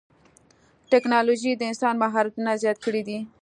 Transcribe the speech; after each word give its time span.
ټکنالوجي 0.91 1.51
د 1.57 1.61
انسان 1.71 1.95
مهارتونه 2.03 2.49
زیات 2.61 2.77
کړي 2.85 3.01
دي. 3.07 3.19